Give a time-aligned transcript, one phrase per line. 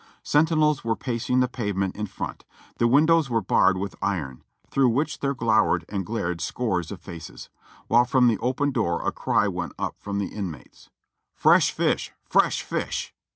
[0.23, 2.43] Sentinels were pacing the pave ment in front;
[2.79, 7.49] the windows were barred with iron, through which there glowered and glared scores of faces;
[7.85, 10.89] while from the open door a cry went up from the inmates:
[11.35, 12.11] "Fresh fish!
[12.23, 13.13] Fresh fish!"